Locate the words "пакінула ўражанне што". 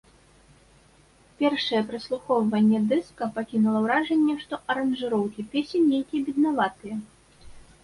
3.37-4.61